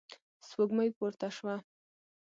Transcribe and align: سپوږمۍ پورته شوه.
سپوږمۍ 0.47 0.89
پورته 0.97 1.27
شوه. 1.35 1.55